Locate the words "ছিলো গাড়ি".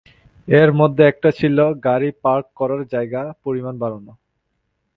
1.39-2.09